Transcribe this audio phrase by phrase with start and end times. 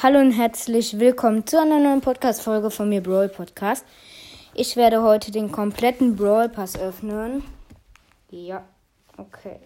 [0.00, 3.84] Hallo und herzlich willkommen zu einer neuen Podcast-Folge von mir, Brawl Podcast.
[4.54, 7.42] Ich werde heute den kompletten Brawl Pass öffnen.
[8.30, 8.64] Ja,
[9.16, 9.58] okay.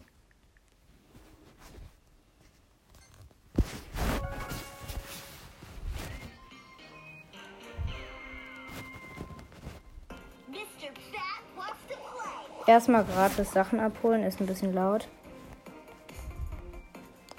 [12.67, 15.09] Erstmal gratis Sachen abholen, ist ein bisschen laut.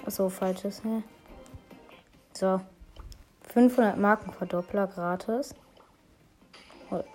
[0.06, 1.02] Achso, falsches, ne?
[2.34, 2.60] So.
[3.54, 5.54] 500 Markenverdoppler gratis.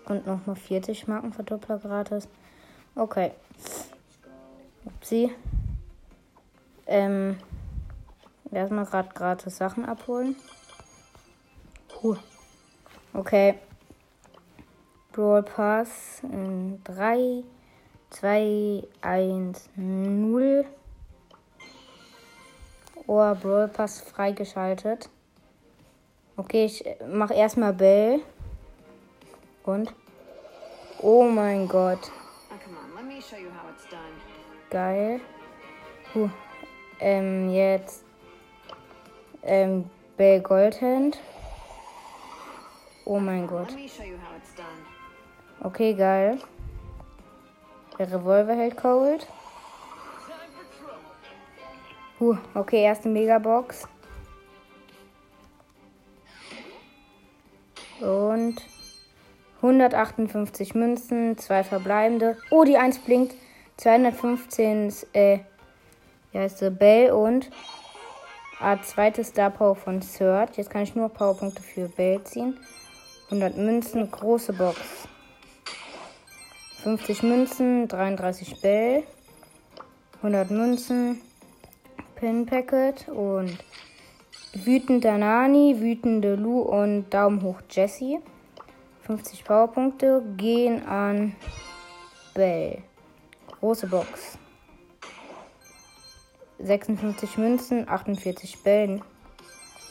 [0.06, 2.30] Und nochmal 40 Markenverdoppler gratis.
[2.96, 3.32] Okay.
[4.86, 5.32] Upsi.
[6.88, 7.38] Ähm.
[8.52, 10.38] Erstmal gerade gratis Sachen abholen.
[11.90, 12.16] Puh.
[13.14, 13.60] Okay.
[15.12, 17.44] Brawl Pass in 3,
[18.12, 20.66] 2, 1, 0.
[23.08, 25.10] Oh, Brawl Pass freigeschaltet.
[26.40, 28.22] Okay, ich mache erstmal Bell.
[29.66, 29.94] Und?
[31.02, 32.10] Oh mein Gott.
[34.70, 35.20] Geil.
[36.14, 36.30] Puh.
[37.02, 38.06] Ähm, jetzt.
[39.44, 41.20] Ähm, Bell Goldhand.
[43.04, 43.76] Oh mein Gott.
[45.62, 46.40] Okay, geil.
[47.98, 49.28] Der Revolver hält Cold.
[52.18, 53.90] Puh, okay, erste Megabox.
[58.02, 58.62] Und
[59.58, 62.38] 158 Münzen, zwei verbleibende.
[62.50, 63.36] Oh, die 1 blinkt.
[63.78, 65.40] 215, äh,
[66.32, 66.70] wie heißt sie?
[66.70, 67.50] Bell und
[68.60, 70.58] ah, zweite Star Power von Third.
[70.58, 72.58] Jetzt kann ich nur Powerpunkte für Bell ziehen.
[73.26, 74.80] 100 Münzen, große Box.
[76.84, 79.04] 50 Münzen, 33 Bell.
[80.18, 81.22] 100 Münzen,
[82.16, 83.58] Pin Packet und
[84.54, 88.20] Wütender Nani, wütende Lu und Daumen hoch Jessie.
[89.04, 91.36] 50 Powerpunkte gehen an
[92.34, 92.82] Bell.
[93.60, 94.40] Große Box.
[96.58, 99.04] 56 Münzen, 48 Bällen,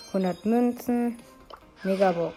[0.09, 1.17] 100 Münzen,
[1.85, 2.35] Megabox.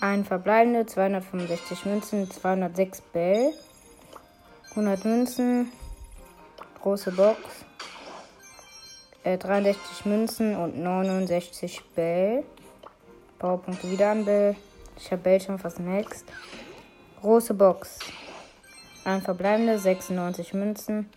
[0.00, 3.52] Ein verbleibende, 265 Münzen, 206 Bell,
[4.70, 5.70] 100 Münzen,
[6.80, 7.65] große Box,
[9.34, 12.44] 63 äh, Münzen und 69 Bell.
[13.38, 14.54] Powerpunkte wieder an Bell.
[14.96, 16.24] Ich habe Bell schon fast next.
[17.20, 17.98] Große Box.
[19.04, 21.10] Ein verbleibende 96 Münzen,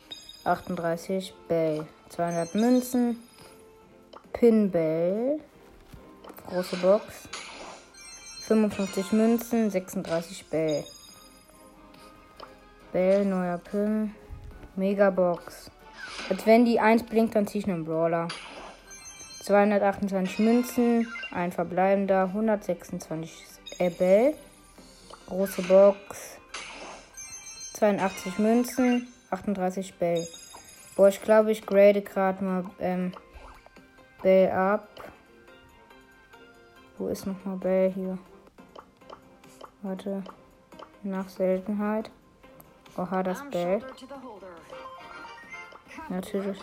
[0.43, 1.85] 38 Bell.
[2.09, 3.17] 200 Münzen.
[4.33, 5.39] Pin Bell.
[6.47, 7.27] Große Box.
[8.47, 10.83] 55 Münzen, 36 Bell.
[12.91, 14.15] Bell, neuer Pin.
[14.75, 15.69] Megabox.
[16.29, 18.27] Als wenn die 1 blinkt, dann ziehe ich einen Brawler.
[19.41, 23.45] 228 Münzen, ein verbleibender, 126
[23.79, 24.35] Ebel.
[25.27, 26.37] Große Box.
[27.73, 30.27] 82 Münzen, 38 Bell.
[30.95, 33.13] Boah, ich glaube, ich grade gerade mal ähm,
[34.21, 34.87] Bell ab.
[36.97, 38.17] Wo ist nochmal Bell hier?
[39.81, 40.23] Warte.
[41.01, 42.11] Nach Seltenheit.
[42.97, 43.81] Oha, das Bell.
[46.09, 46.59] Natürlich.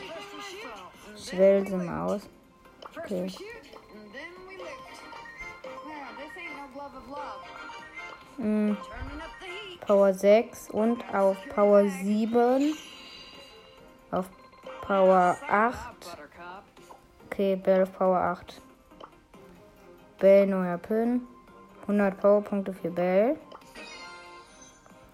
[1.16, 2.28] Schwelsenmaus.
[2.98, 3.32] Okay.
[8.38, 8.76] Mhm.
[9.86, 12.74] Power 6 und auf Power 7.
[14.10, 14.28] Auf
[14.82, 16.18] Power 8.
[17.26, 18.60] Okay, Bell auf Power 8.
[20.18, 21.22] Bell neuer Pin.
[21.82, 23.36] 100 Powerpunkte für Bell.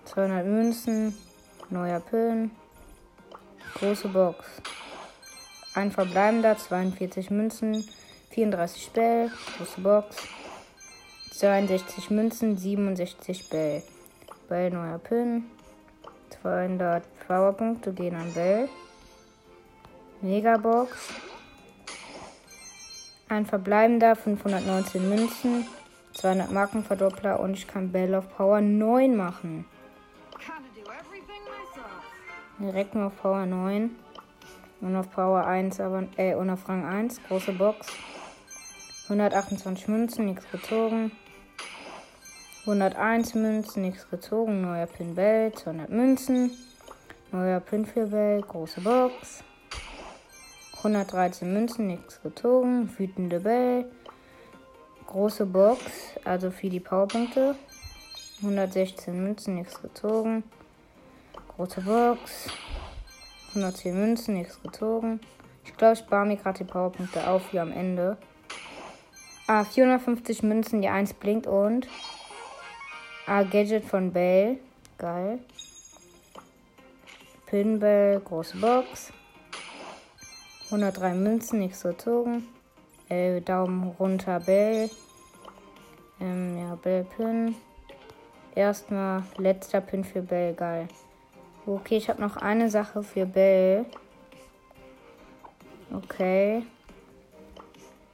[0.06, 1.16] 200 Münzen.
[1.68, 2.50] Neuer Pin.
[3.82, 4.46] Große Box.
[5.74, 7.84] Ein verbleibender, 42 Münzen,
[8.30, 9.28] 34 Bell,
[9.58, 10.16] große Box.
[11.32, 13.82] 62 Münzen, 67 Bell.
[14.48, 15.46] Bell neuer Pin.
[16.42, 18.68] 200 Powerpunkte gehen an Bell.
[20.20, 20.96] Megabox.
[23.28, 25.66] Ein verbleibender, 519 Münzen,
[26.14, 29.64] 200 Markenverdoppler und ich kann Bell auf Power 9 machen.
[32.62, 33.90] Direkt nur auf Power 9.
[34.82, 37.20] Und auf Power 1, aber, äh, und auf Rang 1.
[37.24, 37.88] Große Box.
[39.04, 41.10] 128 Münzen, nichts gezogen.
[42.60, 44.60] 101 Münzen, nichts gezogen.
[44.62, 46.52] Neuer Pin Bell, 200 Münzen.
[47.32, 49.42] Neuer Pin für Bell, große Box.
[50.76, 52.88] 113 Münzen, nichts gezogen.
[52.96, 53.90] Wütende Bell.
[55.08, 55.80] Große Box,
[56.24, 57.56] also für die Powerpunkte.
[58.38, 60.44] 116 Münzen, nichts gezogen.
[61.56, 62.48] Große Box.
[63.48, 65.20] 110 Münzen, nichts gezogen.
[65.64, 68.16] Ich glaube, ich spare mir gerade die Powerpunkte auf hier am Ende.
[69.46, 71.86] Ah, 450 Münzen, die 1 blinkt und.
[73.26, 74.58] Ah, Gadget von Bell.
[74.96, 75.40] Geil.
[77.46, 79.12] Pinball, große Box.
[80.66, 82.48] 103 Münzen, nichts gezogen.
[83.10, 84.88] Äh, Daumen runter, Bell.
[86.18, 87.56] Ähm, ja, Bell Pin.
[88.54, 90.88] Erstmal letzter Pin für Bell, geil.
[91.64, 93.86] Okay, ich habe noch eine Sache für Bell.
[95.94, 96.64] Okay.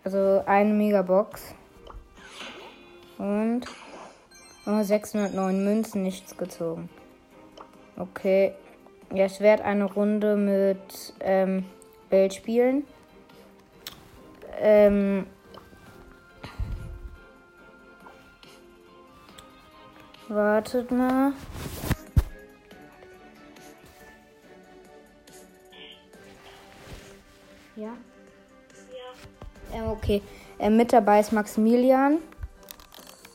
[0.05, 1.55] Also eine Megabox.
[3.17, 3.63] Und
[4.67, 6.91] oh, 609 Münzen, nichts gezogen.
[7.97, 8.53] Okay.
[9.15, 11.65] Ja, ich werde eine Runde mit ähm,
[12.11, 12.85] Bell spielen.
[14.61, 15.27] Ähm,
[20.29, 21.33] wartet mal.
[30.09, 30.23] Okay.
[30.59, 32.19] Ähm, mit dabei ist Maximilian.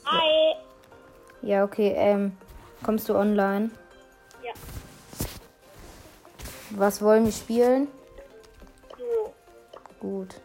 [0.06, 0.56] Hi.
[1.42, 1.94] Ja, okay.
[1.96, 2.36] Ähm,
[2.84, 3.70] kommst du online?
[4.44, 4.54] Ja.
[6.72, 7.88] Was wollen wir spielen?
[8.98, 9.34] So.
[10.00, 10.36] Gut.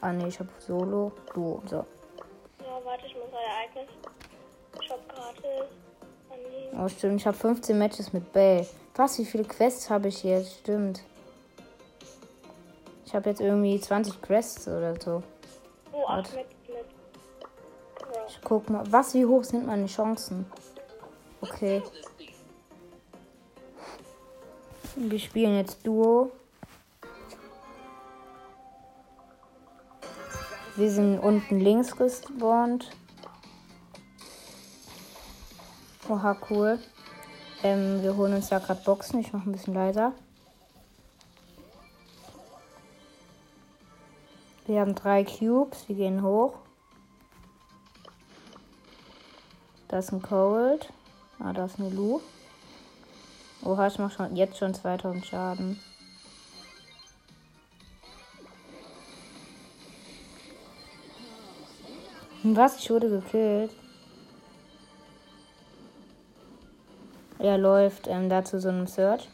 [0.00, 1.12] Ah, nee, ich hab Solo.
[1.32, 1.76] Du, so.
[1.76, 1.84] Ja,
[2.84, 3.94] warte, ich muss Ereignis.
[4.86, 5.68] Shopkarte
[6.30, 6.84] annehmen.
[6.84, 7.20] Oh, stimmt.
[7.20, 8.66] Ich habe 15 Matches mit Bell.
[8.96, 10.58] Was, wie viele Quests habe ich jetzt?
[10.58, 11.02] Stimmt.
[13.06, 15.22] Ich habe jetzt irgendwie 20 Quests oder so.
[16.08, 16.22] Ja.
[18.28, 18.84] Ich guck mal.
[18.90, 20.46] Was, wie hoch sind meine Chancen?
[21.40, 21.82] Okay.
[24.96, 26.32] Wir spielen jetzt Duo.
[30.76, 32.90] Wir sind unten links gespawnt.
[36.08, 36.78] Oha, cool.
[37.62, 39.20] Ähm, wir holen uns da gerade Boxen.
[39.20, 40.12] Ich mache ein bisschen leiser.
[44.66, 45.88] Wir haben drei Cubes.
[45.88, 46.54] Wir gehen hoch.
[49.88, 50.92] Da ist ein Cold.
[51.38, 52.20] Ah, da ist eine Lu.
[53.62, 55.80] Oha, ich mache schon, jetzt schon 2000 Schaden.
[62.42, 62.78] Was?
[62.78, 63.74] Ich wurde gekillt.
[67.38, 69.28] Er läuft ähm, da zu so einem Search.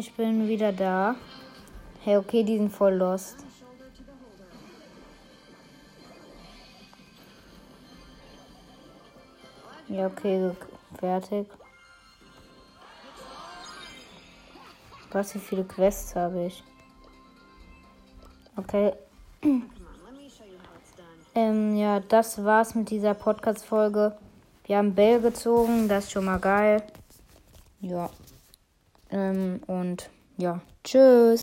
[0.00, 1.14] Ich bin wieder da.
[2.02, 3.36] Hey, okay, die sind voll lost.
[9.88, 10.52] Ja, okay,
[10.98, 11.46] fertig.
[15.12, 16.64] Was, wie viele Quests habe ich?
[18.56, 18.94] Okay.
[21.34, 24.16] Ähm, ja, das war's mit dieser Podcast-Folge.
[24.64, 26.82] Wir haben Bell gezogen, das ist schon mal geil.
[27.82, 28.08] Ja.
[29.10, 31.38] Ähm, und ja, tschüss.